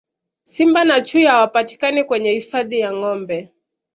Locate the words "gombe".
2.93-3.51